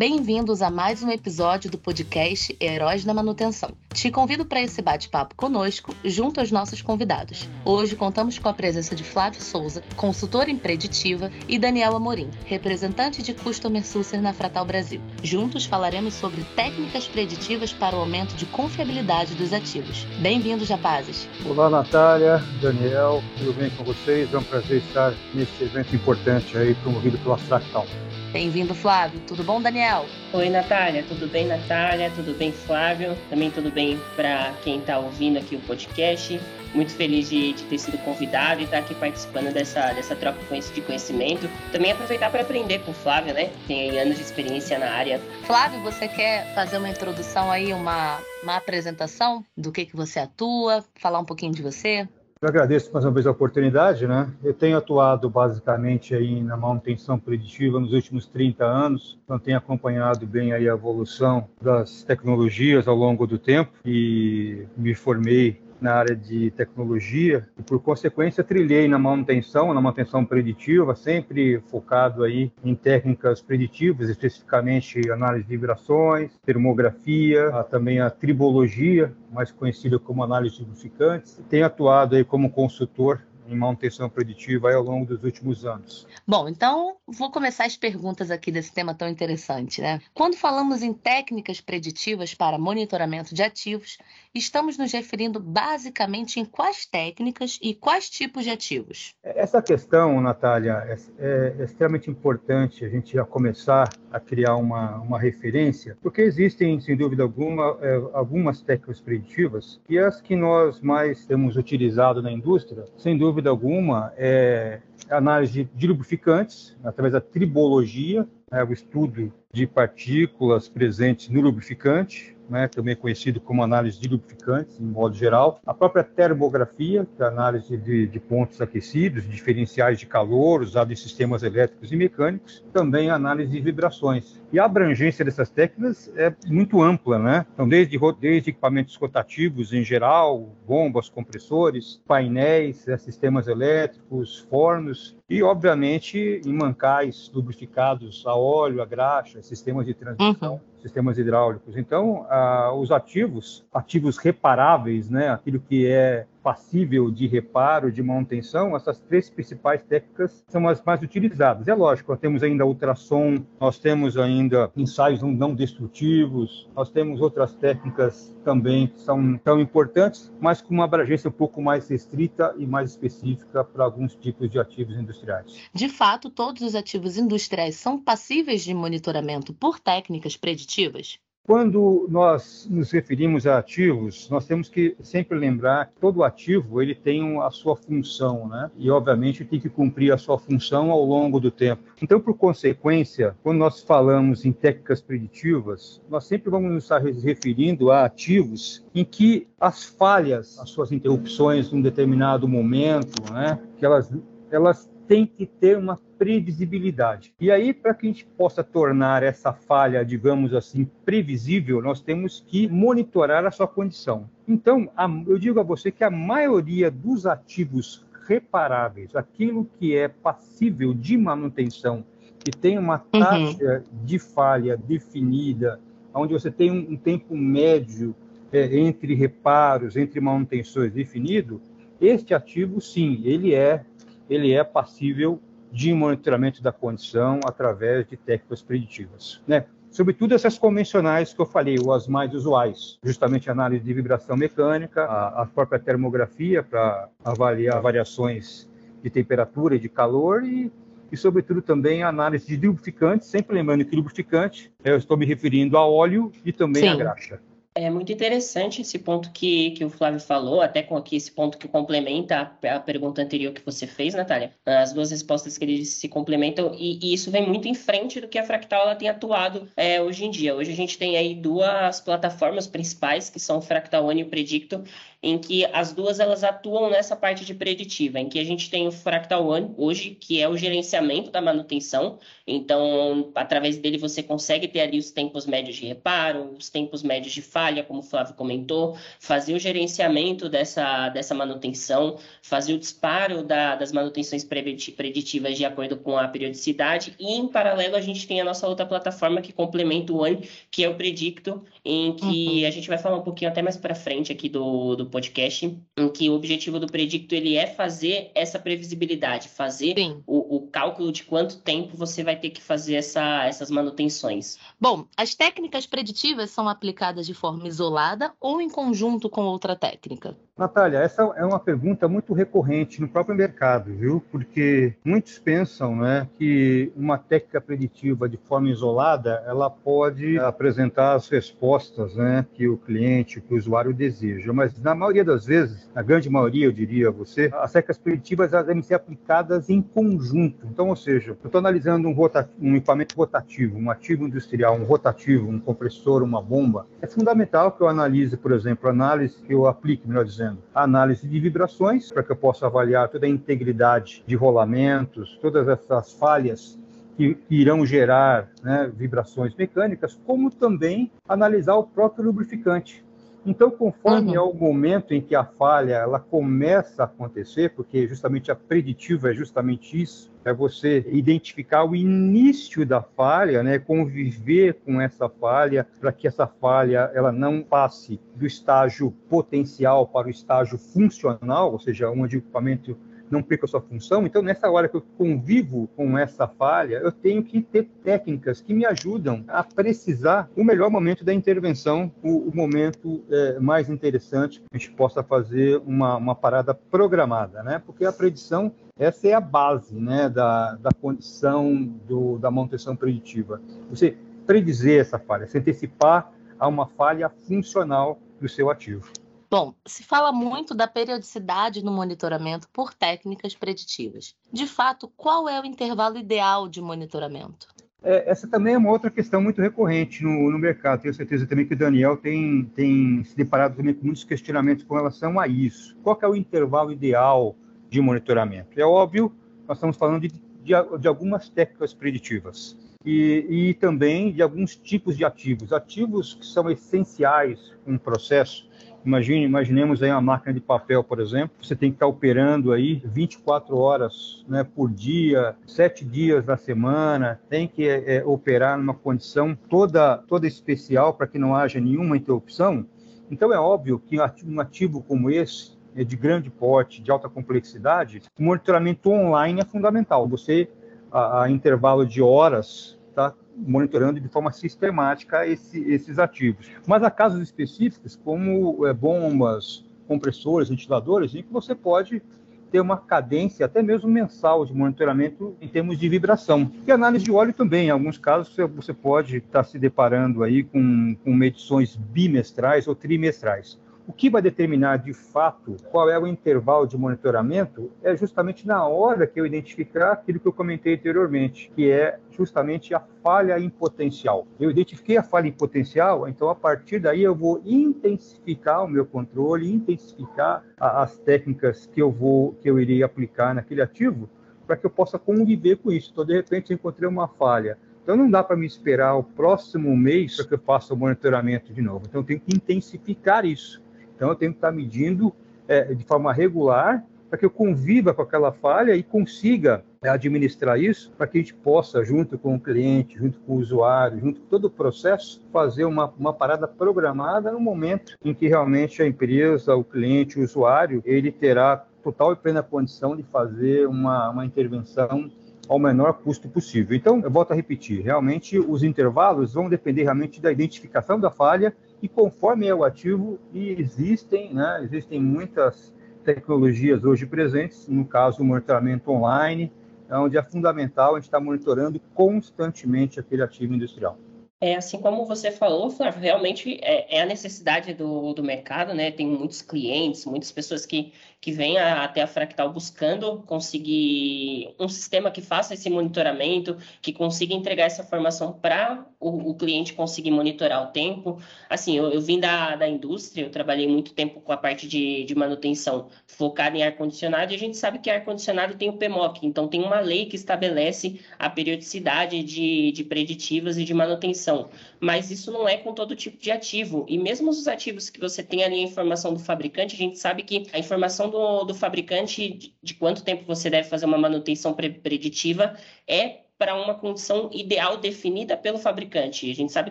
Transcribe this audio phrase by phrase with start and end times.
[0.00, 3.72] Bem-vindos a mais um episódio do podcast Heróis da Manutenção.
[3.92, 7.46] Te convido para esse bate-papo conosco, junto aos nossos convidados.
[7.66, 13.22] Hoje contamos com a presença de Flávio Souza, consultor em preditiva, e Daniel Amorim, representante
[13.22, 15.02] de Customer Success na Fratal Brasil.
[15.22, 20.06] Juntos falaremos sobre técnicas preditivas para o aumento de confiabilidade dos ativos.
[20.22, 21.28] Bem-vindos, rapazes.
[21.44, 24.32] Olá, Natália, Daniel, tudo bem com vocês?
[24.32, 27.86] É um prazer estar nesse evento importante aí promovido pela Fractal.
[28.32, 29.20] Bem-vindo, Flávio.
[29.26, 30.06] Tudo bom, Daniel?
[30.32, 31.02] Oi, Natália.
[31.02, 32.12] Tudo bem, Natália?
[32.14, 33.18] Tudo bem, Flávio?
[33.28, 36.40] Também tudo bem para quem está ouvindo aqui o podcast.
[36.72, 40.38] Muito feliz de, de, ter sido convidado e estar tá aqui participando dessa, dessa troca
[40.38, 41.50] de conhecimento.
[41.72, 43.50] Também aproveitar para aprender com o Flávio, né?
[43.66, 45.20] Tem anos de experiência na área.
[45.42, 50.84] Flávio, você quer fazer uma introdução aí, uma, uma apresentação do que, que você atua,
[50.94, 52.08] falar um pouquinho de você?
[52.42, 54.32] Eu agradeço mais uma vez a oportunidade, né?
[54.42, 60.26] Eu tenho atuado basicamente aí na manutenção preditiva nos últimos 30 anos, então tenho acompanhado
[60.26, 66.14] bem aí a evolução das tecnologias ao longo do tempo e me formei na área
[66.14, 72.74] de tecnologia e, por consequência, trilhei na manutenção, na manutenção preditiva, sempre focado aí em
[72.74, 80.62] técnicas preditivas, especificamente análise de vibrações, termografia, também a tribologia, mais conhecida como análise de
[80.62, 81.40] lubrificantes.
[81.48, 86.06] Tenho atuado aí como consultor em manutenção preditiva ao longo dos últimos anos.
[86.26, 90.00] Bom, então vou começar as perguntas aqui desse tema tão interessante, né?
[90.14, 93.98] Quando falamos em técnicas preditivas para monitoramento de ativos,
[94.34, 99.14] estamos nos referindo basicamente em quais técnicas e quais tipos de ativos?
[99.22, 100.84] Essa questão, Natália,
[101.18, 106.80] é, é extremamente importante a gente já começar a criar uma, uma referência, porque existem,
[106.80, 112.30] sem dúvida alguma, é, algumas técnicas preditivas e as que nós mais temos utilizado na
[112.30, 119.66] indústria, sem dúvida alguma, é análise de lubrificantes, através da tribologia, é o estudo de
[119.66, 125.60] partículas presentes no lubrificante, né, também conhecido como análise de lubrificantes, em modo geral.
[125.64, 130.92] A própria termografia, que é a análise de, de pontos aquecidos, diferenciais de calor usados
[130.92, 134.40] em sistemas elétricos e mecânicos, também a análise de vibrações.
[134.52, 137.46] E a abrangência dessas técnicas é muito ampla, né?
[137.54, 145.42] Então, desde, desde equipamentos rotativos em geral, bombas, compressores, painéis, né, sistemas elétricos, fornos, e,
[145.42, 150.54] obviamente, em mancais lubrificados a óleo, a graxa, sistemas de transmissão.
[150.54, 151.76] Uhum sistemas hidráulicos.
[151.76, 158.76] Então, ah, os ativos, ativos reparáveis, né, aquilo que é passível de reparo, de manutenção,
[158.76, 161.68] essas três principais técnicas são as mais utilizadas.
[161.68, 167.54] É lógico, nós temos ainda ultrassom, nós temos ainda ensaios não destrutivos, nós temos outras
[167.54, 172.66] técnicas também que são tão importantes, mas com uma abrangência um pouco mais restrita e
[172.66, 175.68] mais específica para alguns tipos de ativos industriais.
[175.74, 181.18] De fato, todos os ativos industriais são passíveis de monitoramento por técnicas preditivas?
[181.44, 186.94] Quando nós nos referimos a ativos, nós temos que sempre lembrar que todo ativo ele
[186.94, 188.70] tem a sua função, né?
[188.76, 191.82] E obviamente tem que cumprir a sua função ao longo do tempo.
[192.00, 197.90] Então, por consequência, quando nós falamos em técnicas preditivas, nós sempre vamos nos estar referindo
[197.90, 203.58] a ativos em que as falhas, as suas interrupções num determinado momento, né?
[203.76, 204.12] Que elas
[204.50, 207.34] elas tem que ter uma previsibilidade.
[207.40, 212.44] E aí, para que a gente possa tornar essa falha, digamos assim, previsível, nós temos
[212.46, 214.30] que monitorar a sua condição.
[214.46, 214.88] Então,
[215.26, 221.18] eu digo a você que a maioria dos ativos reparáveis, aquilo que é passível de
[221.18, 222.04] manutenção,
[222.38, 223.20] que tem uma uhum.
[223.20, 224.04] taxa uhum.
[224.04, 225.80] de falha definida,
[226.14, 228.14] onde você tem um, um tempo médio
[228.52, 231.60] é, entre reparos, entre manutenções definido,
[232.00, 233.84] este ativo, sim, ele é
[234.30, 235.40] ele é passível
[235.72, 239.66] de monitoramento da condição através de técnicas preditivas, né?
[239.90, 244.36] Sobretudo essas convencionais que eu falei, ou as mais usuais, justamente a análise de vibração
[244.36, 248.68] mecânica, a, a própria termografia para avaliar variações
[249.02, 250.70] de temperatura e de calor e,
[251.10, 255.76] e, sobretudo, também a análise de lubrificantes, sempre lembrando que lubrificante, eu estou me referindo
[255.76, 256.90] a óleo e também Sim.
[256.90, 257.40] a graxa.
[257.80, 261.56] É muito interessante esse ponto que, que o Flávio falou, até com aqui esse ponto
[261.56, 264.52] que complementa a, a pergunta anterior que você fez, Natália.
[264.66, 268.28] As duas respostas que eles se complementam e, e isso vem muito em frente do
[268.28, 270.54] que a Fractal ela tem atuado é, hoje em dia.
[270.54, 274.28] Hoje a gente tem aí duas plataformas principais, que são o Fractal One e o
[274.28, 274.84] Predicto,
[275.22, 278.88] em que as duas elas atuam nessa parte de preditiva, em que a gente tem
[278.88, 282.18] o Fractal One hoje, que é o gerenciamento da manutenção.
[282.46, 287.32] Então, através dele você consegue ter ali os tempos médios de reparo, os tempos médios
[287.32, 292.78] de falha, falha, como o Flávio comentou, fazer o gerenciamento dessa, dessa manutenção, fazer o
[292.78, 298.26] disparo da, das manutenções preditivas de acordo com a periodicidade, e em paralelo a gente
[298.26, 302.60] tem a nossa outra plataforma que complementa o One, que é o Predicto, em que
[302.62, 302.68] uhum.
[302.68, 306.08] a gente vai falar um pouquinho até mais para frente aqui do, do podcast, em
[306.08, 309.94] que o objetivo do Predicto ele é fazer essa previsibilidade, fazer
[310.26, 314.58] o, o, cálculo de quanto tempo você vai ter que fazer essa, essas manutenções.
[314.80, 320.36] Bom, as técnicas preditivas são aplicadas de forma isolada ou em conjunto com outra técnica?
[320.60, 324.22] Natália, essa é uma pergunta muito recorrente no próprio mercado, viu?
[324.30, 331.30] Porque muitos pensam né, que uma técnica preditiva de forma isolada ela pode apresentar as
[331.30, 334.52] respostas né, que o cliente, que o usuário deseja.
[334.52, 338.52] Mas na maioria das vezes, na grande maioria, eu diria a você, as técnicas preditivas
[338.52, 340.66] elas devem ser aplicadas em conjunto.
[340.66, 342.14] Então, ou seja, eu estou analisando um,
[342.60, 346.86] um equipamento rotativo, um ativo industrial, um rotativo, um compressor, uma bomba.
[347.00, 351.40] É fundamental que eu analise, por exemplo, análise que eu aplique, melhor dizendo análise de
[351.40, 356.78] vibrações, para que eu possa avaliar toda a integridade de rolamentos, todas essas falhas
[357.16, 363.04] que, irão gerar né, vibrações mecânicas, como também analisar o próprio lubrificante.
[363.44, 364.36] Então, conforme uhum.
[364.36, 369.30] é o momento em que a falha ela começa a acontecer, porque justamente a preditiva
[369.30, 375.86] é justamente isso, é você identificar o início da falha, né, conviver com essa falha
[376.00, 381.78] para que essa falha ela não passe do estágio potencial para o estágio funcional, ou
[381.78, 382.96] seja, onde o equipamento
[383.30, 384.26] não perca a sua função.
[384.26, 388.74] Então, nessa hora que eu convivo com essa falha, eu tenho que ter técnicas que
[388.74, 394.60] me ajudam a precisar o melhor momento da intervenção, o, o momento é, mais interessante
[394.60, 397.80] que a gente possa fazer uma, uma parada programada, né?
[397.84, 401.74] Porque a predição essa é a base né, da, da condição
[402.06, 403.58] do, da manutenção preditiva.
[403.88, 404.14] Você
[404.46, 409.10] predizer essa falha, se antecipar a uma falha funcional do seu ativo.
[409.50, 414.36] Bom, se fala muito da periodicidade no monitoramento por técnicas preditivas.
[414.52, 417.66] De fato, qual é o intervalo ideal de monitoramento?
[418.00, 421.02] É, essa também é uma outra questão muito recorrente no, no, mercado.
[421.02, 424.94] Tenho certeza também que o Daniel tem, tem se deparado também com muitos questionamentos com
[424.94, 425.96] relação a isso.
[426.00, 427.56] Qual é o intervalo ideal
[427.88, 428.78] de monitoramento?
[428.80, 429.34] É óbvio,
[429.66, 430.28] nós estamos falando de,
[430.62, 435.72] de, de algumas técnicas preditivas e, e também de alguns tipos de ativos.
[435.72, 438.69] Ativos que são essenciais no processo
[439.04, 443.02] Imagine, imaginemos aí uma máquina de papel, por exemplo, você tem que estar operando aí
[443.04, 448.92] 24 horas né, por dia, sete dias da semana, tem que é, é, operar numa
[448.92, 452.84] condição toda, toda especial para que não haja nenhuma interrupção.
[453.30, 458.22] Então é óbvio que um ativo como esse, é de grande porte, de alta complexidade,
[458.38, 460.28] o monitoramento online é fundamental.
[460.28, 460.68] Você,
[461.10, 466.70] a, a intervalo de horas, está monitorando de forma sistemática esse, esses ativos.
[466.86, 472.22] Mas há casos específicos, como é, bombas, compressores, ventiladores, em que você pode
[472.70, 476.70] ter uma cadência até mesmo mensal de monitoramento em termos de vibração.
[476.86, 481.16] E análise de óleo também, em alguns casos você pode estar se deparando aí com,
[481.24, 483.78] com medições bimestrais ou trimestrais.
[484.10, 488.84] O que vai determinar de fato qual é o intervalo de monitoramento é justamente na
[488.84, 493.70] hora que eu identificar aquilo que eu comentei anteriormente, que é justamente a falha em
[493.70, 494.48] potencial.
[494.58, 499.06] Eu identifiquei a falha em potencial, então a partir daí eu vou intensificar o meu
[499.06, 504.28] controle, intensificar a, as técnicas que eu vou que eu irei aplicar naquele ativo
[504.66, 506.10] para que eu possa conviver com isso.
[506.10, 509.96] Então, de repente, eu encontrei uma falha então não dá para me esperar o próximo
[509.96, 512.06] mês para que eu faça o monitoramento de novo.
[512.08, 513.80] Então eu tenho que intensificar isso.
[514.20, 515.32] Então, eu tenho que estar medindo
[515.66, 520.78] é, de forma regular para que eu conviva com aquela falha e consiga é, administrar
[520.78, 524.42] isso para que a gente possa, junto com o cliente, junto com o usuário, junto
[524.42, 529.06] com todo o processo, fazer uma, uma parada programada no momento em que realmente a
[529.06, 534.44] empresa, o cliente, o usuário, ele terá total e plena condição de fazer uma, uma
[534.44, 535.30] intervenção
[535.70, 536.96] ao menor custo possível.
[536.96, 541.72] Então, eu volto a repetir, realmente os intervalos vão depender realmente da identificação da falha
[542.02, 548.42] e conforme é o ativo, e existem, né, existem muitas tecnologias hoje presentes, no caso
[548.42, 549.72] o monitoramento online,
[550.10, 554.18] onde é fundamental a gente estar monitorando constantemente aquele ativo industrial.
[554.62, 559.10] É, assim como você falou, Flávio, realmente é, é, a necessidade do, do mercado, né?
[559.10, 564.86] Tem muitos clientes, muitas pessoas que, que vêm a, até a Fractal buscando conseguir um
[564.86, 570.30] sistema que faça esse monitoramento, que consiga entregar essa formação para o, o, cliente conseguir
[570.30, 571.40] monitorar o tempo.
[571.70, 575.24] Assim, eu, eu vim da, da indústria, eu trabalhei muito tempo com a parte de,
[575.24, 579.68] de manutenção focada em ar-condicionado, e a gente sabe que ar-condicionado tem o PMOC, então
[579.68, 585.30] tem uma lei que estabelece a periodicidade de, de preditivas e de manutenção informação, mas
[585.30, 587.06] isso não é com todo tipo de ativo.
[587.08, 590.42] E mesmo os ativos que você tem ali a informação do fabricante, a gente sabe
[590.42, 594.74] que a informação do, do fabricante de, de quanto tempo você deve fazer uma manutenção
[594.74, 595.76] preditiva
[596.06, 599.50] é para uma condição ideal definida pelo fabricante.
[599.50, 599.90] A gente sabe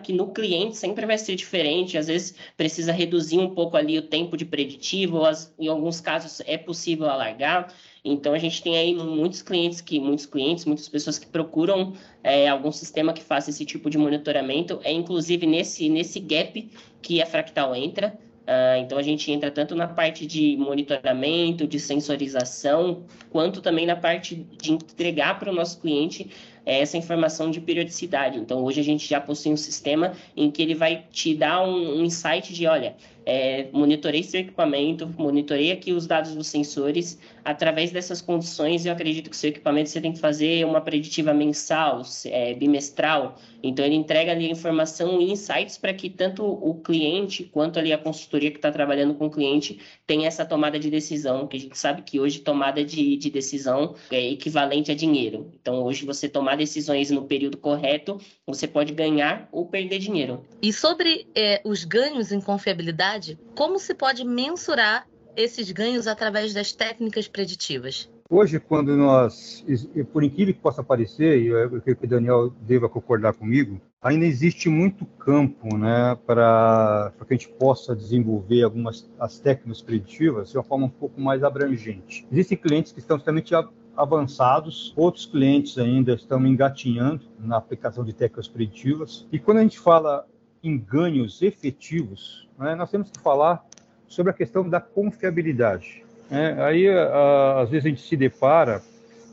[0.00, 4.02] que no cliente sempre vai ser diferente, às vezes precisa reduzir um pouco ali o
[4.02, 5.20] tempo de preditivo,
[5.58, 7.74] em alguns casos é possível alargar.
[8.04, 11.92] Então a gente tem aí muitos clientes que, muitos clientes, muitas pessoas que procuram
[12.22, 14.80] é, algum sistema que faça esse tipo de monitoramento.
[14.82, 16.70] É inclusive nesse, nesse gap
[17.02, 18.18] que a Fractal entra.
[18.40, 23.94] Uh, então a gente entra tanto na parte de monitoramento, de sensorização, quanto também na
[23.94, 26.28] parte de entregar para o nosso cliente
[26.66, 28.38] é essa informação de periodicidade.
[28.38, 31.98] Então, hoje a gente já possui um sistema em que ele vai te dar um,
[31.98, 37.18] um insight de, olha, é, monitorei seu equipamento, monitorei aqui os dados dos sensores.
[37.44, 42.02] Através dessas condições, eu acredito que seu equipamento você tem que fazer uma preditiva mensal,
[42.26, 43.36] é, bimestral.
[43.62, 47.98] Então, ele entrega ali informação e insights para que tanto o cliente quanto ali a
[47.98, 51.78] consultoria que está trabalhando com o cliente tenha essa tomada de decisão, que a gente
[51.78, 55.50] sabe que hoje tomada de, de decisão é equivalente a dinheiro.
[55.60, 60.42] Então, hoje você tomar decisões no período correto, você pode ganhar ou perder dinheiro.
[60.62, 63.10] E sobre é, os ganhos em confiabilidade,
[63.54, 68.10] como se pode mensurar esses ganhos através das técnicas preditivas?
[68.32, 69.64] Hoje, quando nós,
[70.12, 74.24] por incrível que possa parecer, e eu creio que o Daniel deva concordar comigo, ainda
[74.24, 80.56] existe muito campo né, para que a gente possa desenvolver algumas as técnicas preditivas de
[80.56, 82.24] uma forma um pouco mais abrangente.
[82.30, 83.52] Existem clientes que estão extremamente
[83.96, 89.26] avançados, outros clientes ainda estão engatinhando na aplicação de técnicas preditivas.
[89.32, 90.24] E quando a gente fala
[90.62, 93.64] em ganhos efetivos, né, nós temos que falar
[94.06, 96.04] sobre a questão da confiabilidade.
[96.30, 96.62] Né?
[96.62, 98.82] Aí, a, às vezes, a gente se depara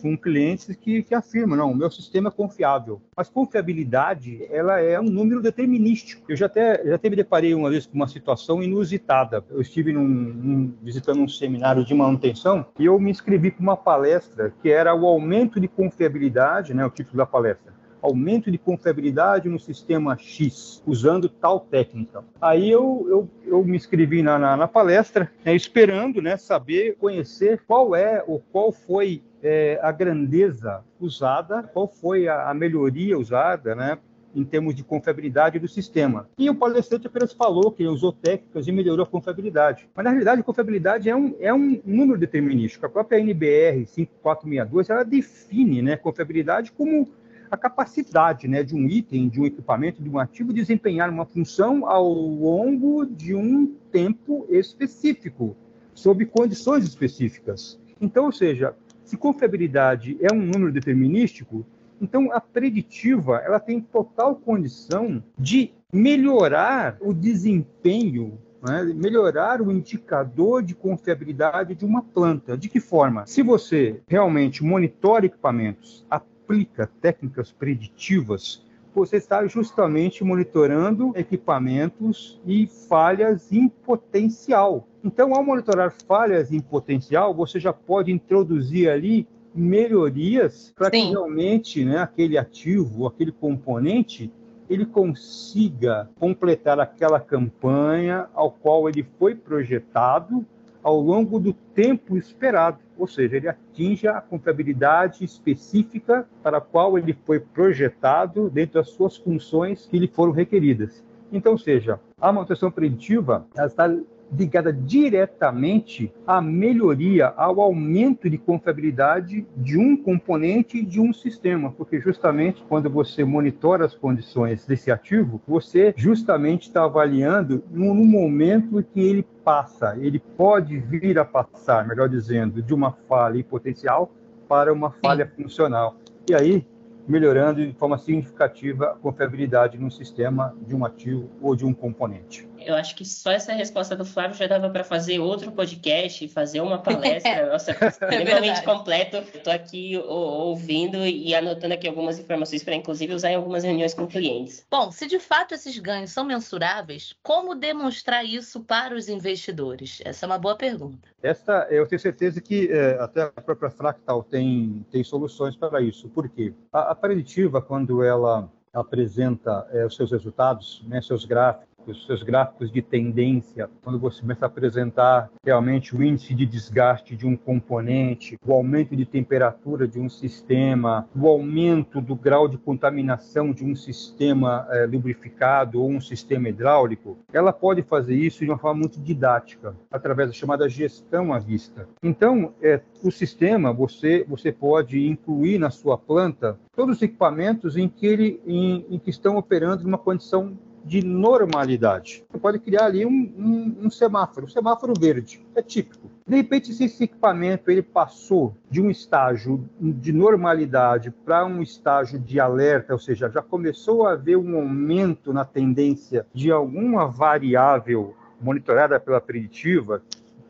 [0.02, 3.02] com clientes que, que afirmam, não, o meu sistema é confiável.
[3.16, 6.24] Mas confiabilidade, ela é um número determinístico.
[6.30, 9.44] Eu já até já até me deparei uma vez com uma situação inusitada.
[9.50, 13.76] Eu estive num, num, visitando um seminário de manutenção e eu me inscrevi para uma
[13.76, 19.50] palestra que era o aumento de confiabilidade, né, o título da palestra aumento de confiabilidade
[19.50, 22.24] no sistema X, usando tal técnica.
[22.42, 27.62] Aí eu, eu, eu me inscrevi na, na, na palestra, né, esperando né, saber, conhecer
[27.68, 33.76] qual é ou qual foi é, a grandeza usada, qual foi a, a melhoria usada,
[33.76, 33.98] né,
[34.36, 36.30] em termos de confiabilidade do sistema.
[36.38, 39.90] E o palestrante apenas falou que usou técnicas e melhorou a confiabilidade.
[39.96, 42.86] Mas, na realidade, a confiabilidade é um, é um número determinístico.
[42.86, 47.10] A própria NBR 5462, ela define né, confiabilidade como
[47.50, 51.88] a capacidade né, de um item, de um equipamento, de um ativo desempenhar uma função
[51.88, 55.56] ao longo de um tempo específico,
[55.94, 57.80] sob condições específicas.
[58.00, 61.66] Então, ou seja, se confiabilidade é um número determinístico,
[62.02, 70.64] então a preditiva ela tem total condição de melhorar o desempenho né, melhorar o indicador
[70.64, 72.58] de confiabilidade de uma planta.
[72.58, 73.26] De que forma?
[73.26, 76.06] Se você realmente monitora equipamentos,
[76.48, 84.88] aplica técnicas preditivas, você está justamente monitorando equipamentos e falhas em potencial.
[85.04, 91.84] Então, ao monitorar falhas em potencial, você já pode introduzir ali melhorias para que realmente
[91.84, 94.32] né, aquele ativo, aquele componente,
[94.70, 100.46] ele consiga completar aquela campanha ao qual ele foi projetado
[100.88, 106.98] ao longo do tempo esperado, ou seja, ele atinja a contabilidade específica para a qual
[106.98, 111.04] ele foi projetado dentro das suas funções que lhe foram requeridas.
[111.30, 113.94] Então, seja, a manutenção preditiva está
[114.32, 122.00] ligada diretamente à melhoria, ao aumento de confiabilidade de um componente de um sistema, porque
[122.00, 128.84] justamente quando você monitora as condições desse ativo, você justamente está avaliando no, no momento
[128.94, 134.12] que ele passa, ele pode vir a passar, melhor dizendo, de uma falha potencial
[134.48, 135.98] para uma falha funcional.
[136.30, 136.66] E aí,
[137.08, 142.48] melhorando de forma significativa a confiabilidade no sistema de um ativo ou de um componente
[142.68, 146.60] eu acho que só essa resposta do Flávio já dava para fazer outro podcast, fazer
[146.60, 149.18] uma palestra, nossa, é extremamente completo.
[149.34, 154.06] Estou aqui ouvindo e anotando aqui algumas informações para, inclusive, usar em algumas reuniões com
[154.06, 154.66] clientes.
[154.70, 160.02] Bom, se de fato esses ganhos são mensuráveis, como demonstrar isso para os investidores?
[160.04, 161.08] Essa é uma boa pergunta.
[161.24, 166.10] Esta, eu tenho certeza que é, até a própria Fractal tem, tem soluções para isso.
[166.10, 166.54] Por quê?
[166.74, 172.24] A, a preditiva, quando ela apresenta é, os seus resultados, né, seus gráficos, gráficos, seus
[172.24, 177.36] gráficos de tendência, quando você começa a apresentar realmente o índice de desgaste de um
[177.36, 183.64] componente, o aumento de temperatura de um sistema, o aumento do grau de contaminação de
[183.64, 188.82] um sistema é, lubrificado ou um sistema hidráulico, ela pode fazer isso de uma forma
[188.82, 191.88] muito didática, através da chamada gestão à vista.
[192.04, 197.88] Então, é, o sistema, você, você pode incluir na sua planta todos os equipamentos em
[197.88, 202.24] que, ele, em, em que estão operando numa condição de normalidade.
[202.32, 206.10] Você pode criar ali um, um, um, semáforo, um semáforo verde, é típico.
[206.26, 212.18] De repente, se esse equipamento ele passou de um estágio de normalidade para um estágio
[212.18, 218.16] de alerta, ou seja, já começou a haver um aumento na tendência de alguma variável
[218.42, 220.02] monitorada pela preditiva,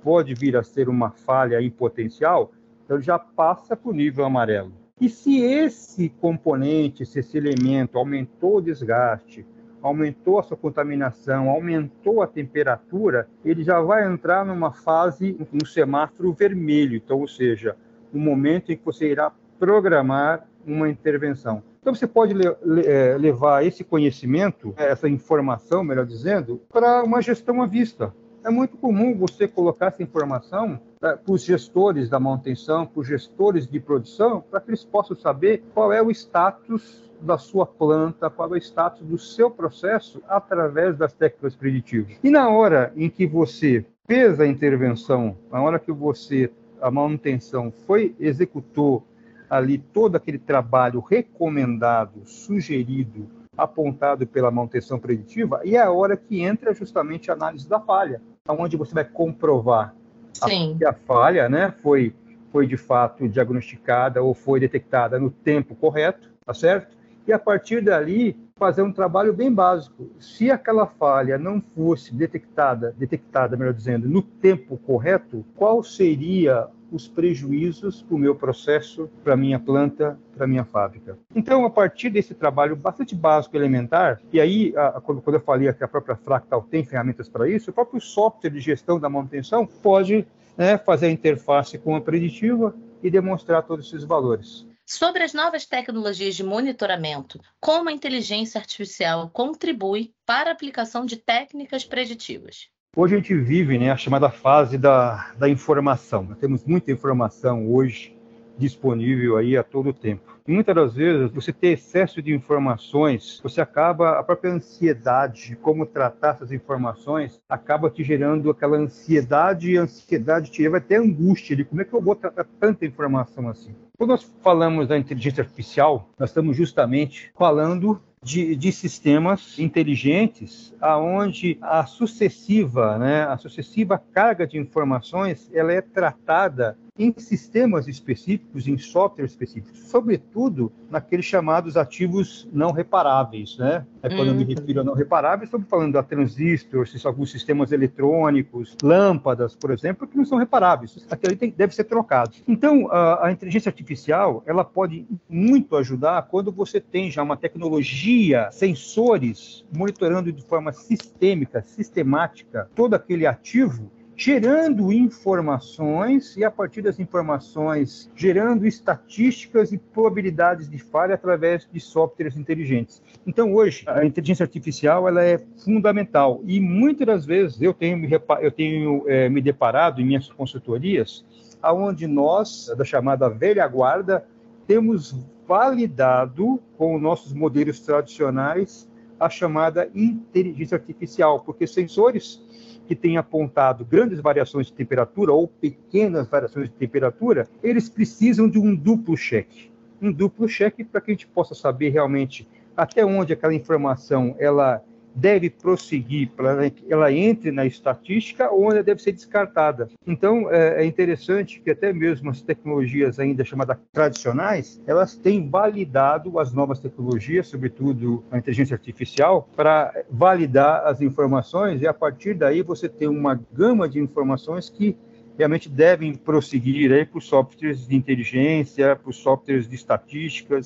[0.03, 2.51] pode vir a ser uma falha em potencial,
[2.86, 4.72] então já passa para o nível amarelo.
[5.00, 9.46] E se esse componente, se esse elemento aumentou o desgaste,
[9.81, 16.34] aumentou a sua contaminação, aumentou a temperatura, ele já vai entrar numa fase, um semáforo
[16.34, 17.75] vermelho, então, ou seja,
[18.13, 21.63] um momento em que você irá programar uma intervenção.
[21.81, 27.62] Então você pode le le levar esse conhecimento, essa informação, melhor dizendo, para uma gestão
[27.62, 28.13] à vista.
[28.43, 33.67] É muito comum você colocar essa informação para os gestores da manutenção, para os gestores
[33.67, 38.53] de produção, para que eles possam saber qual é o status da sua planta, qual
[38.53, 42.17] é o status do seu processo através das técnicas preditivas.
[42.24, 46.50] E na hora em que você fez a intervenção, na hora que você,
[46.81, 49.05] a manutenção foi, executou
[49.50, 56.41] ali todo aquele trabalho recomendado, sugerido, apontado pela manutenção preditiva, e é a hora que
[56.41, 59.95] entra justamente a análise da falha, onde você vai comprovar
[60.33, 60.77] Sim.
[60.86, 62.13] a, a falha né, foi,
[62.51, 66.96] foi de fato diagnosticada ou foi detectada no tempo correto, tá certo?
[67.27, 70.10] E a partir dali fazer um trabalho bem básico.
[70.19, 77.07] Se aquela falha não fosse detectada, detectada, melhor dizendo, no tempo correto, qual seria os
[77.07, 81.17] prejuízos para o meu processo, para a minha planta, para a minha fábrica.
[81.36, 85.72] Então, a partir desse trabalho bastante básico, elementar, e aí, a, quando, quando eu falei
[85.74, 89.65] que a própria Fractal tem ferramentas para isso, o próprio software de gestão da manutenção
[89.65, 90.25] pode
[90.57, 95.65] né, fazer a interface com a preditiva e demonstrar todos esses valores sobre as novas
[95.65, 102.70] tecnologias de monitoramento, como a inteligência artificial contribui para a aplicação de técnicas preditivas.
[102.96, 106.23] Hoje a gente vive né, a chamada fase da, da informação.
[106.23, 108.15] Nós temos muita informação hoje
[108.58, 110.37] disponível aí a todo tempo.
[110.47, 115.86] Muitas das vezes, você ter excesso de informações, você acaba, a própria ansiedade de como
[115.86, 121.53] tratar essas informações, acaba te gerando aquela ansiedade, e a ansiedade te leva até angústia
[121.53, 123.75] de como é que eu vou tratar tanta informação assim.
[123.97, 131.57] Quando nós falamos da inteligência artificial, nós estamos justamente falando de, de, sistemas inteligentes, aonde
[131.62, 138.77] a sucessiva, né, a sucessiva carga de informações, ela é tratada em sistemas específicos, em
[138.77, 143.86] software específicos, sobretudo naqueles chamados ativos não reparáveis, né?
[144.01, 144.27] É quando uhum.
[144.27, 144.49] eu me uhum.
[144.49, 150.17] refiro a não reparáveis, estamos falando da transistores, alguns sistemas eletrônicos, lâmpadas, por exemplo, que
[150.17, 151.05] não são reparáveis.
[151.10, 152.31] Aquilo tem, deve ser trocado.
[152.47, 158.49] Então, a, a inteligência artificial, ela pode muito ajudar quando você tem já uma tecnologia,
[158.51, 166.99] sensores, monitorando de forma sistêmica, sistemática, todo aquele ativo gerando informações e, a partir das
[166.99, 172.99] informações, gerando estatísticas e probabilidades de falha através de softwares inteligentes.
[173.27, 178.10] Então, hoje, a inteligência artificial ela é fundamental e muitas das vezes eu tenho me,
[178.41, 181.23] eu tenho, é, me deparado em minhas consultorias
[181.62, 184.25] aonde nós, da chamada velha guarda,
[184.65, 185.15] temos
[185.47, 192.41] validado com nossos modelos tradicionais a chamada inteligência artificial, porque sensores
[192.88, 198.58] que têm apontado grandes variações de temperatura ou pequenas variações de temperatura, eles precisam de
[198.58, 199.69] um duplo cheque.
[200.02, 204.84] Um duplo cheque para que a gente possa saber realmente até onde aquela informação ela
[205.17, 209.89] deve prosseguir para que ela entre na estatística ou ela deve ser descartada.
[210.06, 216.39] Então, é, é interessante que até mesmo as tecnologias ainda chamadas tradicionais, elas têm validado
[216.39, 222.62] as novas tecnologias, sobretudo a inteligência artificial, para validar as informações e a partir daí
[222.62, 224.95] você tem uma gama de informações que
[225.36, 230.60] realmente devem prosseguir aí os softwares de inteligência, para os softwares de estatística,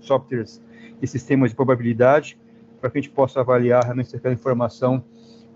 [0.00, 0.62] softwares
[1.00, 2.38] de sistemas de probabilidade,
[2.80, 5.04] para que a gente possa avaliar realmente se aquela informação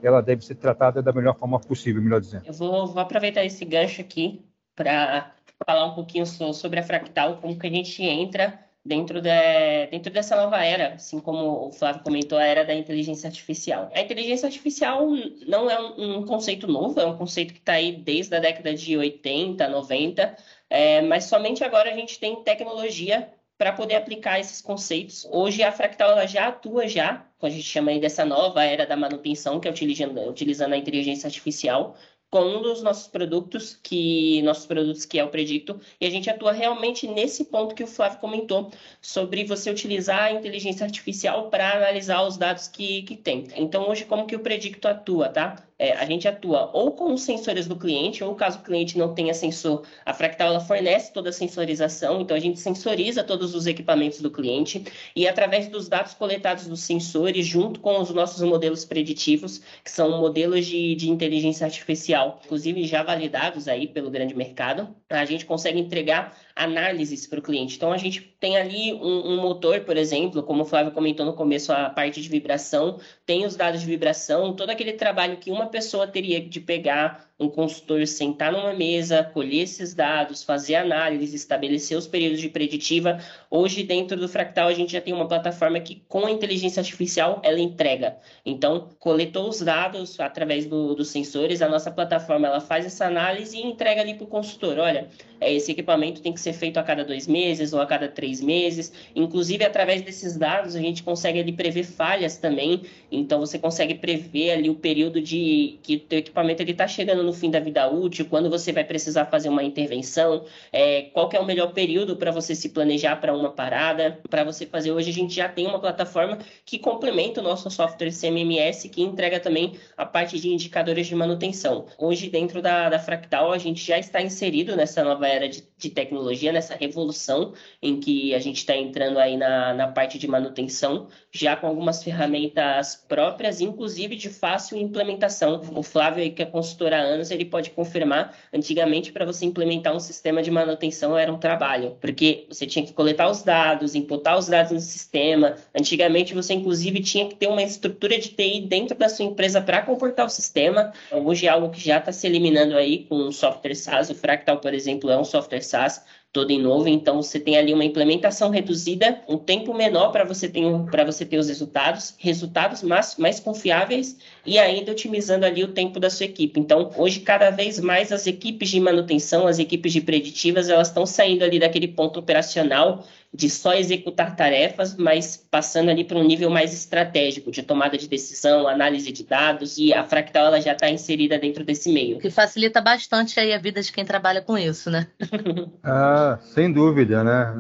[0.03, 2.47] ela deve ser tratada da melhor forma possível, melhor dizendo.
[2.47, 4.43] Eu vou, vou aproveitar esse gancho aqui
[4.75, 5.33] para
[5.67, 10.37] falar um pouquinho sobre a Fractal, como que a gente entra dentro, de, dentro dessa
[10.37, 13.91] nova era, assim como o Flávio comentou, a era da inteligência artificial.
[13.95, 15.07] A inteligência artificial
[15.47, 18.75] não é um, um conceito novo, é um conceito que está aí desde a década
[18.75, 20.37] de 80, 90,
[20.69, 23.31] é, mas somente agora a gente tem tecnologia
[23.61, 25.29] para poder aplicar esses conceitos.
[25.31, 28.97] Hoje a Fractal ela já atua já, a gente chama aí dessa nova era da
[28.97, 31.95] manutenção, que é utilizando, utilizando a inteligência artificial,
[32.31, 36.31] com um dos nossos produtos, que nossos produtos que é o Predicto, e a gente
[36.31, 41.77] atua realmente nesse ponto que o Flávio comentou, sobre você utilizar a inteligência artificial para
[41.77, 43.47] analisar os dados que, que tem.
[43.57, 45.70] Então, hoje, como que o Predicto atua, tá?
[45.81, 49.15] É, a gente atua ou com os sensores do cliente, ou caso o cliente não
[49.15, 53.67] tenha sensor, a Fractal ela fornece toda a sensorização, então a gente sensoriza todos os
[53.67, 54.85] equipamentos do cliente
[55.17, 60.21] e através dos dados coletados dos sensores, junto com os nossos modelos preditivos, que são
[60.21, 65.81] modelos de, de inteligência artificial, inclusive já validados aí pelo grande mercado, a gente consegue
[65.81, 67.77] entregar análises para o cliente.
[67.77, 71.33] Então, a gente tem ali um, um, motor, por exemplo, como o Flávio comentou no
[71.33, 75.67] começo, a parte de vibração, tem os dados de vibração, todo aquele trabalho que uma
[75.67, 81.97] pessoa teria de pegar um consultor sentar numa mesa, colher esses dados, fazer análise, estabelecer
[81.97, 83.19] os períodos de preditiva.
[83.51, 87.41] Hoje, dentro do Fractal, a gente já tem uma plataforma que, com a inteligência artificial,
[87.43, 88.19] ela entrega.
[88.45, 93.57] Então, coletou os dados através do, dos sensores, a nossa plataforma ela faz essa análise
[93.57, 94.79] e entrega ali para o consultor.
[94.79, 95.09] Olha,
[95.41, 98.43] é, esse equipamento tem que ser feito a cada dois meses ou a cada três
[98.43, 98.93] meses.
[99.17, 102.83] Inclusive, através desses dados, a gente consegue ali prever falhas também.
[103.11, 107.30] Então, você consegue prever ali o período de que o teu equipamento está chegando no
[107.33, 111.45] fim da vida útil, quando você vai precisar fazer uma intervenção, é, qual é o
[111.45, 114.93] melhor período para você se planejar para uma parada, para você fazer.
[114.93, 119.41] Hoje a gente já tem uma plataforma que complementa o nosso software CMMS, que entrega
[119.41, 121.87] também a parte de indicadores de manutenção.
[121.99, 125.91] Hoje, dentro da, da Fractal, a gente já está inserido nessa nova era de, de
[125.91, 131.09] tecnologia, nessa revolução em que a gente está entrando aí na, na parte de manutenção,
[131.33, 135.61] já com algumas ferramentas próprias, inclusive de fácil implementação.
[135.75, 138.37] O Flávio, aí, que é consultor há anos, ele pode confirmar.
[138.53, 142.93] Antigamente, para você implementar um sistema de manutenção era um trabalho, porque você tinha que
[142.93, 145.57] coletar os dados, imputar os dados no sistema.
[145.75, 149.83] Antigamente, você inclusive tinha que ter uma estrutura de TI dentro da sua empresa para
[149.83, 150.93] comportar o sistema.
[151.11, 154.11] Hoje é algo que já está se eliminando aí com o software SaaS.
[154.11, 156.89] O Fractal, por exemplo, é um software SaaS todo em novo.
[156.89, 160.63] Então você tem ali uma implementação reduzida, um tempo menor para você ter
[161.05, 166.09] você ter os resultados, resultados mais, mais confiáveis e ainda otimizando ali o tempo da
[166.09, 166.61] sua equipe.
[166.61, 171.05] Então, hoje cada vez mais as equipes de manutenção, as equipes de preditivas, elas estão
[171.05, 176.51] saindo ali daquele ponto operacional de só executar tarefas, mas passando ali para um nível
[176.51, 180.91] mais estratégico, de tomada de decisão, análise de dados, e a Fractal ela já está
[180.91, 182.19] inserida dentro desse meio.
[182.19, 185.07] Que facilita bastante aí a vida de quem trabalha com isso, né?
[185.85, 187.55] ah, sem dúvida, né?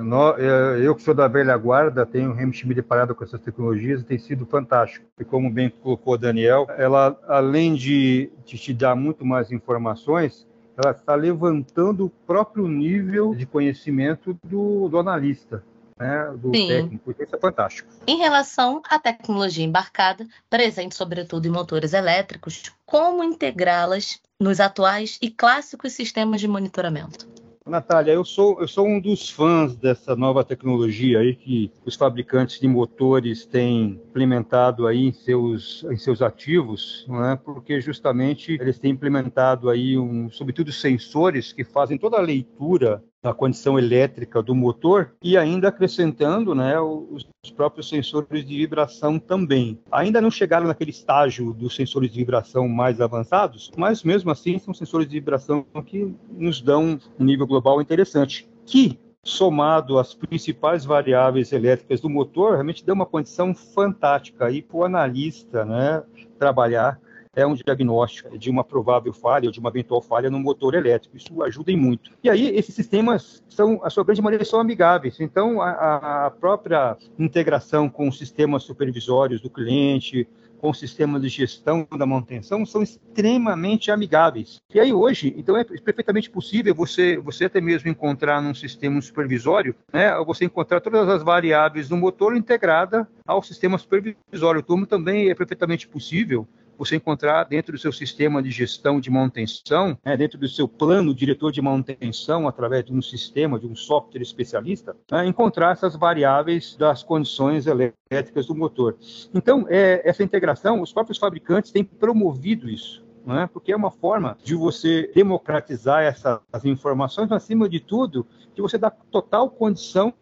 [0.82, 4.44] Eu que sou da velha guarda, tenho realmente deparado com essas tecnologias e tem sido
[4.46, 5.06] fantástico.
[5.18, 10.46] E como bem colocou o Daniel, ela, além de, de te dar muito mais informações,
[10.82, 15.62] ela está levantando o próprio nível de conhecimento do, do analista.
[15.98, 16.66] Né, do Sim.
[16.66, 17.90] técnico, isso é fantástico.
[18.06, 25.30] Em relação à tecnologia embarcada, presente sobretudo em motores elétricos, como integrá-las nos atuais e
[25.30, 27.28] clássicos sistemas de monitoramento?
[27.70, 32.60] Natália, eu sou, eu sou um dos fãs dessa nova tecnologia aí que os fabricantes
[32.60, 37.36] de motores têm implementado aí em seus, em seus ativos, não é?
[37.36, 43.34] porque justamente eles têm implementado aí, um, sobretudo, sensores que fazem toda a leitura da
[43.34, 49.78] condição elétrica do motor e ainda acrescentando né, os próprios sensores de vibração também.
[49.90, 54.72] Ainda não chegaram naquele estágio dos sensores de vibração mais avançados, mas mesmo assim são
[54.72, 61.52] sensores de vibração que nos dão um nível global interessante, que somado às principais variáveis
[61.52, 66.02] elétricas do motor, realmente dá uma condição fantástica aí para o analista né,
[66.38, 66.98] trabalhar
[67.34, 71.16] é um diagnóstico de uma provável falha ou de uma eventual falha no motor elétrico.
[71.16, 72.10] Isso ajuda em muito.
[72.22, 75.20] E aí, esses sistemas, são, a sua grande maioria, são amigáveis.
[75.20, 80.26] Então, a, a própria integração com os sistemas supervisórios do cliente,
[80.60, 84.60] com o sistema de gestão da manutenção são extremamente amigáveis.
[84.72, 89.74] E aí hoje, então é perfeitamente possível você, você até mesmo encontrar num sistema supervisório,
[89.90, 94.62] né, você encontrar todas as variáveis do motor integrada ao sistema supervisório.
[94.62, 96.46] Como também é perfeitamente possível
[96.80, 101.14] você encontrar dentro do seu sistema de gestão de manutenção, né, dentro do seu plano
[101.14, 106.74] diretor de manutenção, através de um sistema, de um software especialista, né, encontrar essas variáveis
[106.76, 108.96] das condições elétricas do motor.
[109.34, 113.08] Então, é, essa integração, os próprios fabricantes têm promovido isso.
[113.28, 113.46] É?
[113.46, 118.78] porque é uma forma de você democratizar essas informações, mas, acima de tudo, de você
[118.78, 120.12] dar total condição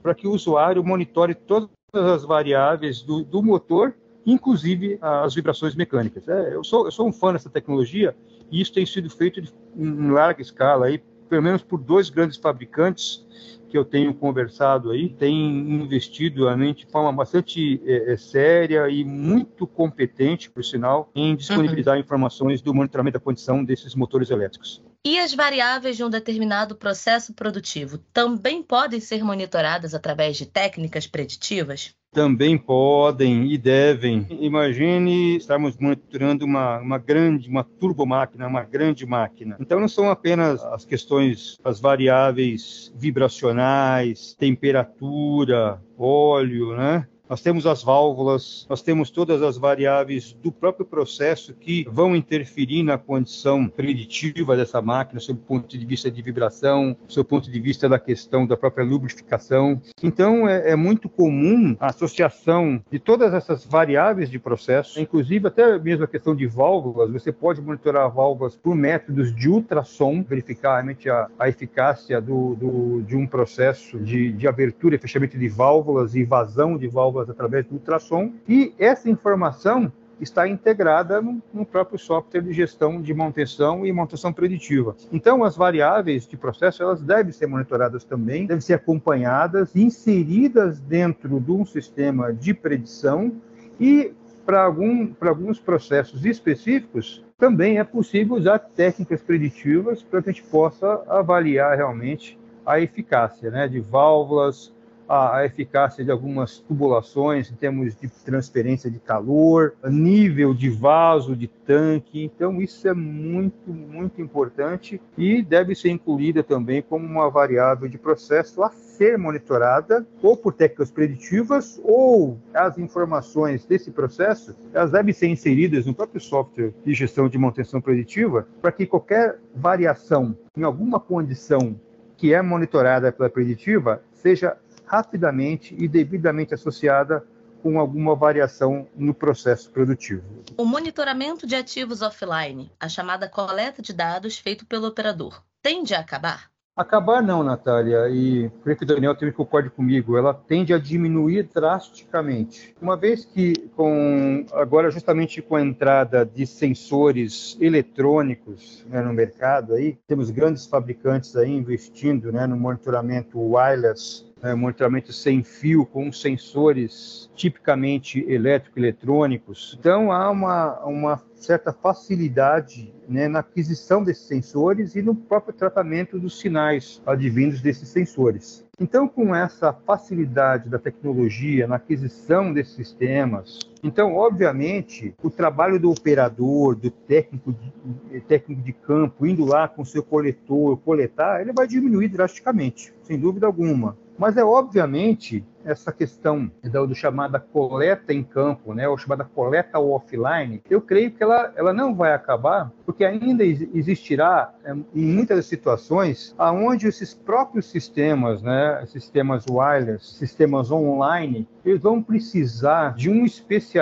[0.00, 6.28] para que o usuário monitore todas as variáveis do, do motor, inclusive as vibrações mecânicas.
[6.28, 8.14] É, eu, sou, eu sou um fã dessa tecnologia
[8.50, 9.40] e isso tem sido feito
[9.76, 13.24] em larga escala, aí, pelo menos por dois grandes fabricantes
[13.68, 19.04] que eu tenho conversado aí, têm investido realmente de forma bastante é, é, séria e
[19.04, 22.00] muito competente, por sinal, em disponibilizar uhum.
[22.00, 24.82] informações do monitoramento da condição desses motores elétricos.
[25.04, 31.06] E as variáveis de um determinado processo produtivo também podem ser monitoradas através de técnicas
[31.06, 31.94] preditivas?
[32.12, 34.26] Também podem e devem.
[34.30, 39.56] Imagine estarmos monitorando uma, uma grande, uma turbomáquina, uma grande máquina.
[39.60, 47.06] Então não são apenas as questões, as variáveis vibracionais, temperatura, óleo, né?
[47.28, 52.82] Nós temos as válvulas, nós temos todas as variáveis do próprio processo que vão interferir
[52.82, 57.50] na condição preditiva dessa máquina, sob o ponto de vista de vibração, sob o ponto
[57.50, 59.80] de vista da questão da própria lubrificação.
[60.02, 65.78] Então, é, é muito comum a associação de todas essas variáveis de processo, inclusive até
[65.78, 67.10] mesmo a questão de válvulas.
[67.10, 73.02] Você pode monitorar válvulas por métodos de ultrassom, verificar realmente a, a eficácia do, do,
[73.02, 77.66] de um processo de, de abertura e fechamento de válvulas e vazão de válvulas através
[77.66, 83.92] do ultrassom, e essa informação está integrada no, próprio software de gestão de manutenção e
[83.92, 84.96] manutenção preditiva.
[85.12, 91.38] Então, as variáveis de processo elas devem ser monitoradas também, devem ser acompanhadas, inseridas dentro
[91.40, 93.32] de um sistema de predição
[93.78, 94.12] e
[94.46, 100.44] para algum, alguns processos específicos também é possível usar técnicas preditivas para que a gente
[100.44, 104.72] possa avaliar realmente a eficácia né, de válvulas,
[105.08, 111.46] a, eficácia de algumas tubulações em termos de transferência de calor, nível de vaso de
[111.46, 112.24] tanque.
[112.24, 117.98] Então, isso é muito, muito importante e deve ser incluída também como uma variável de
[117.98, 125.12] processo a ser monitorada ou por técnicas preditivas ou as informações desse processo, elas devem
[125.12, 130.62] ser inseridas no próprio software de gestão de manutenção preditiva para que qualquer variação em
[130.62, 131.78] alguma condição
[132.16, 137.26] que é monitorada pela preditiva seja rapidamente e devidamente associada
[137.62, 140.22] com alguma variação no processo produtivo.
[140.56, 146.00] O monitoramento de ativos offline, a chamada coleta de dados feito pelo operador, tende a
[146.00, 146.50] acabar?
[146.76, 151.44] Acabar não, Natália, e creio que o Daniel também concorde comigo, ela tende a diminuir
[151.44, 152.76] drasticamente.
[152.82, 159.72] Uma vez que, com agora justamente com a entrada de sensores eletrônicos né, no mercado,
[159.72, 166.12] aí temos grandes fabricantes aí investindo né, no monitoramento wireless é, monitoramento sem fio com
[166.12, 169.76] sensores tipicamente elétrico-eletrônicos.
[169.78, 176.18] Então há uma, uma certa facilidade né, na aquisição desses sensores e no próprio tratamento
[176.18, 178.64] dos sinais advindos desses sensores.
[178.78, 185.92] Então, com essa facilidade da tecnologia na aquisição desses sistemas, então, obviamente, o trabalho do
[185.92, 191.68] operador, do técnico de, técnico de campo, indo lá com seu coletor, coletar, ele vai
[191.68, 193.96] diminuir drasticamente, sem dúvida alguma.
[194.18, 199.78] Mas é obviamente essa questão do, do chamada coleta em campo, né, ou chamada coleta
[199.78, 205.44] offline, eu creio que ela, ela não vai acabar, porque ainda existirá é, em muitas
[205.46, 213.24] situações aonde esses próprios sistemas, né, sistemas wireless, sistemas online, eles vão precisar de um
[213.24, 213.75] especialista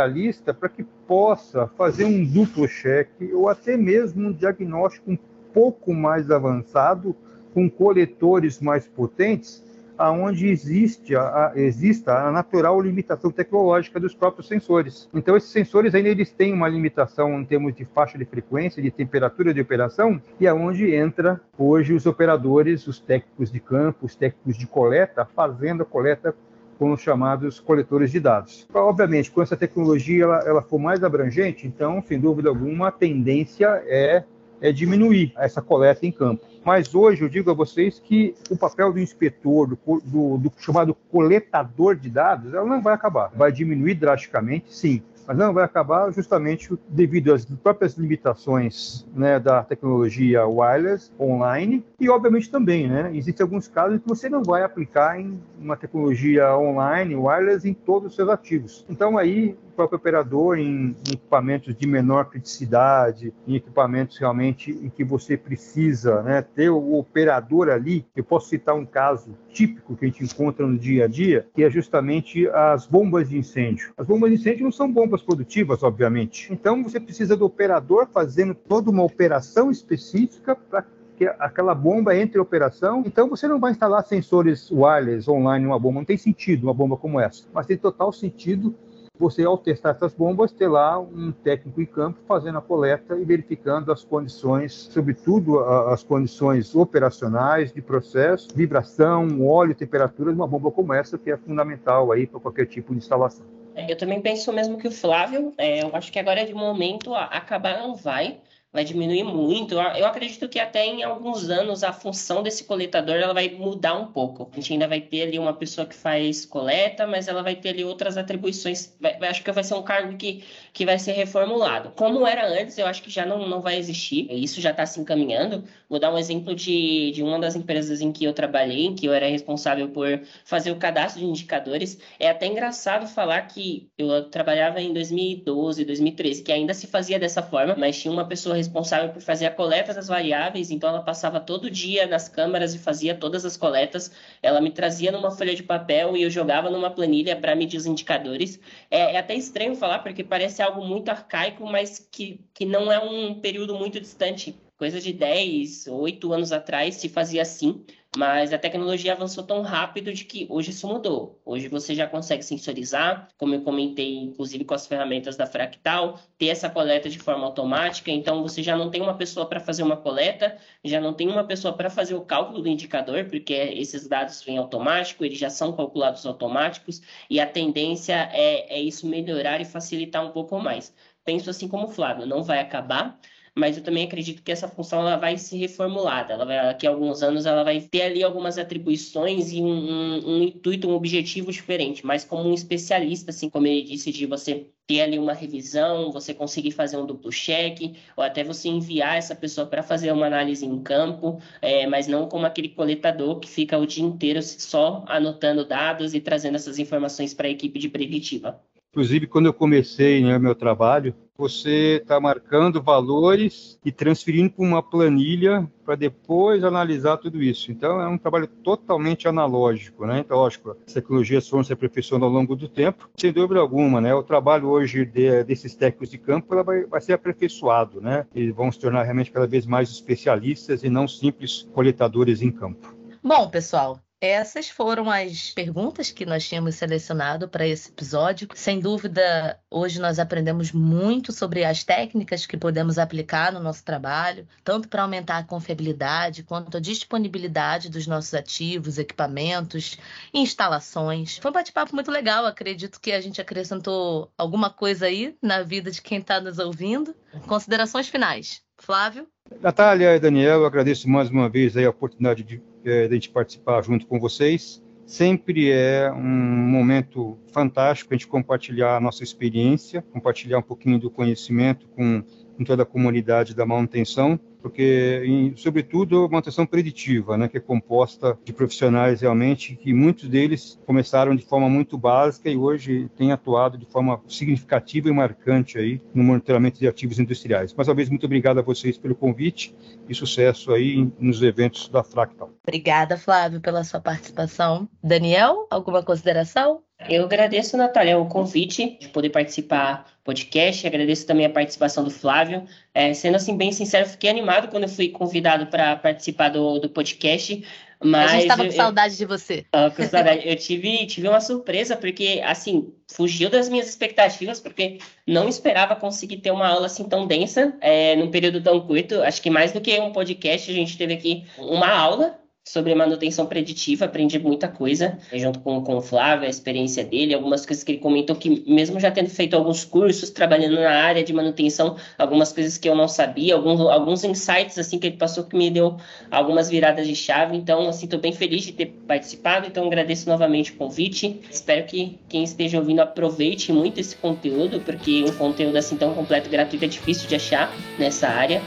[0.59, 5.19] para que possa fazer um duplo cheque ou até mesmo um diagnóstico um
[5.53, 7.15] pouco mais avançado
[7.53, 9.63] com coletores mais potentes
[9.97, 15.09] aonde existe a, a, exista a natural limitação tecnológica dos próprios sensores.
[15.15, 18.91] Então, esses sensores ainda eles têm uma limitação em termos de faixa de frequência, de
[18.91, 24.57] temperatura de operação, e aonde entra hoje os operadores, os técnicos de campo, os técnicos
[24.57, 26.35] de coleta, fazendo a coleta
[26.79, 28.67] com os chamados coletores de dados.
[28.73, 33.83] Obviamente, com essa tecnologia ela, ela for mais abrangente, então, sem dúvida alguma, a tendência
[33.87, 34.25] é,
[34.61, 36.45] é diminuir essa coleta em campo.
[36.65, 40.95] Mas hoje eu digo a vocês que o papel do inspetor, do, do, do chamado
[41.11, 43.31] coletador de dados, ela não vai acabar.
[43.35, 49.63] Vai diminuir drasticamente, sim, mas não vai acabar justamente devido às próprias limitações né, da
[49.63, 55.19] tecnologia wireless online e obviamente também, né, existem alguns casos que você não vai aplicar
[55.19, 58.85] em uma tecnologia online wireless em todos os seus ativos.
[58.89, 65.05] Então aí próprio operador em, em equipamentos de menor criticidade, em equipamentos realmente em que
[65.05, 68.07] você precisa né, ter o operador ali.
[68.15, 71.63] Eu posso citar um caso típico que a gente encontra no dia a dia, que
[71.63, 73.93] é justamente as bombas de incêndio.
[73.97, 76.53] As bombas de incêndio não são bombas produtivas, obviamente.
[76.53, 80.85] Então você precisa do operador fazendo toda uma operação específica para
[81.17, 83.03] que aquela bomba entre operação.
[83.07, 86.97] Então você não vai instalar sensores wireless online numa bomba, não tem sentido uma bomba
[86.97, 88.75] como essa, mas tem total sentido
[89.19, 93.25] você, ao testar essas bombas, ter lá um técnico em campo fazendo a coleta e
[93.25, 100.71] verificando as condições, sobretudo as condições operacionais de processo, vibração, óleo, temperatura de uma bomba
[100.71, 103.47] como essa, que é fundamental aí para qualquer tipo de instalação.
[103.75, 107.15] É, eu também penso mesmo que o Flávio, é, eu acho que agora de momento
[107.15, 108.39] acabar não vai,
[108.75, 109.77] vai diminuir muito.
[109.77, 114.09] Eu acredito que até em alguns anos a função desse coletador ela vai mudar um
[114.09, 114.51] pouco.
[114.53, 117.69] A gente ainda vai ter ali uma pessoa que faz coleta, mas ela vai ter
[117.69, 118.93] ali outras atribuições.
[119.01, 121.93] Vai, acho que vai ser um cargo que, que vai ser reformulado.
[121.95, 124.27] Como era antes, eu acho que já não, não vai existir.
[124.29, 125.63] Isso já está se encaminhando.
[125.89, 129.07] Vou dar um exemplo de, de uma das empresas em que eu trabalhei, em que
[129.07, 131.97] eu era responsável por fazer o cadastro de indicadores.
[132.19, 137.41] É até engraçado falar que eu trabalhava em 2012, 2013, que ainda se fazia dessa
[137.41, 141.39] forma, mas tinha uma pessoa responsável por fazer a coleta das variáveis, então ela passava
[141.39, 144.11] todo dia nas câmaras e fazia todas as coletas.
[144.43, 147.87] Ela me trazia numa folha de papel e eu jogava numa planilha para medir os
[147.87, 148.59] indicadores.
[148.91, 152.99] É, é, até estranho falar, porque parece algo muito arcaico, mas que, que não é
[152.99, 154.57] um período muito distante.
[154.77, 157.85] Coisa de 10, 8 anos atrás se fazia assim.
[158.17, 161.41] Mas a tecnologia avançou tão rápido de que hoje isso mudou.
[161.45, 166.47] Hoje você já consegue sensorizar, como eu comentei, inclusive com as ferramentas da Fractal, ter
[166.47, 168.11] essa coleta de forma automática.
[168.11, 171.45] Então você já não tem uma pessoa para fazer uma coleta, já não tem uma
[171.45, 175.73] pessoa para fazer o cálculo do indicador, porque esses dados vêm automático, eles já são
[175.73, 180.95] calculados automáticos, e a tendência é, é isso melhorar e facilitar um pouco mais.
[181.25, 183.19] Penso assim como o Flávio, não vai acabar,
[183.55, 186.33] mas eu também acredito que essa função ela vai ser reformulada.
[186.35, 190.29] Ela vai, daqui a alguns anos ela vai ter ali algumas atribuições e um, um,
[190.29, 194.67] um intuito, um objetivo diferente, mas como um especialista, assim como ele disse, de você
[194.87, 199.35] ter ali uma revisão, você conseguir fazer um duplo cheque, ou até você enviar essa
[199.35, 203.79] pessoa para fazer uma análise em campo, é, mas não como aquele coletador que fica
[203.79, 208.61] o dia inteiro só anotando dados e trazendo essas informações para a equipe de preditiva.
[208.95, 214.81] Inclusive, quando eu comecei né, meu trabalho, você está marcando valores e transferindo para uma
[214.81, 217.73] planilha para depois analisar tudo isso.
[217.73, 220.21] Então, é um trabalho totalmente analógico, né?
[220.21, 224.15] Então, lógico, as tecnologias foram se aperfeiçoando ao longo do tempo, sem dúvida alguma, né?
[224.15, 228.25] O trabalho hoje de, desses técnicos de campo vai, vai ser aperfeiçoado, né?
[228.33, 232.95] Eles vão se tornar realmente cada vez mais especialistas e não simples coletadores em campo.
[233.21, 238.49] Bom, pessoal, essas foram as perguntas que nós tínhamos selecionado para esse episódio.
[238.55, 244.49] Sem dúvida, hoje nós aprendemos muito sobre as técnicas que podemos aplicar no nosso trabalho,
[244.63, 249.99] tanto para aumentar a confiabilidade quanto a disponibilidade dos nossos ativos, equipamentos,
[250.33, 251.39] instalações.
[251.39, 252.47] Foi um bate-papo muito legal.
[252.47, 257.15] Acredito que a gente acrescentou alguma coisa aí na vida de quem está nos ouvindo.
[257.47, 258.63] Considerações finais.
[258.79, 259.29] Flávio?
[259.61, 264.07] Natália e Daniel, eu agradeço mais uma vez a oportunidade de é, de participar junto
[264.07, 264.83] com vocês.
[265.07, 271.11] Sempre é um momento fantástico a gente compartilhar a nossa experiência, compartilhar um pouquinho do
[271.11, 272.23] conhecimento com,
[272.57, 277.61] com toda a comunidade da manutenção porque, em, sobretudo, uma atenção preditiva, né, que é
[277.61, 283.31] composta de profissionais realmente que muitos deles começaram de forma muito básica e hoje têm
[283.31, 287.75] atuado de forma significativa e marcante aí no monitoramento de ativos industriais.
[287.75, 289.77] Mais uma vez, muito obrigado a vocês pelo convite
[290.09, 292.51] e sucesso aí nos eventos da Fractal.
[292.67, 294.89] Obrigada, Flávio, pela sua participação.
[295.03, 296.81] Daniel, alguma consideração?
[297.09, 300.87] Eu agradeço, Natália, o convite de poder participar do podcast.
[300.87, 302.65] Agradeço também a participação do Flávio.
[302.95, 306.89] É, sendo assim, bem sincero, fiquei animado quando eu fui convidado para participar do, do
[306.89, 307.65] podcast.
[308.03, 309.65] Mas a gente estava com saudade de você.
[309.91, 310.47] com saudade.
[310.47, 316.39] Eu tive, tive uma surpresa, porque, assim, fugiu das minhas expectativas, porque não esperava conseguir
[316.39, 319.23] ter uma aula assim tão densa, é, num período tão curto.
[319.23, 323.45] Acho que mais do que um podcast, a gente teve aqui uma aula sobre manutenção
[323.45, 327.93] preditiva, aprendi muita coisa, junto com, com o Flávio, a experiência dele, algumas coisas que
[327.93, 332.55] ele comentou que, mesmo já tendo feito alguns cursos, trabalhando na área de manutenção, algumas
[332.55, 335.99] coisas que eu não sabia, alguns, alguns insights, assim, que ele passou que me deu
[336.31, 340.73] algumas viradas de chave, então, assim, estou bem feliz de ter participado, então agradeço novamente
[340.73, 345.99] o convite, espero que quem esteja ouvindo aproveite muito esse conteúdo, porque um conteúdo assim
[345.99, 348.63] tão completo, gratuito, é difícil de achar nessa área,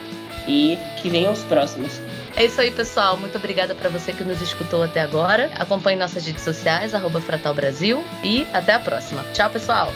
[0.47, 1.99] e que venham os próximos.
[2.38, 3.17] É isso aí, pessoal.
[3.17, 5.50] Muito obrigada para você que nos escutou até agora.
[5.56, 8.04] Acompanhe nossas redes sociais, arroba Fratal Brasil.
[8.23, 9.26] E até a próxima.
[9.34, 9.91] Tchau, pessoal!